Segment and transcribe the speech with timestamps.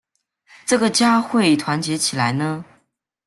[0.65, 2.65] 这个家会团结起来呢？